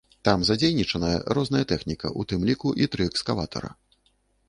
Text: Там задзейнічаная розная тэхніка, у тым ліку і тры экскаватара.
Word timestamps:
Там 0.27 0.45
задзейнічаная 0.47 1.19
розная 1.39 1.63
тэхніка, 1.73 2.13
у 2.23 2.27
тым 2.33 2.49
ліку 2.53 2.75
і 2.83 2.91
тры 2.97 3.11
экскаватара. 3.15 3.71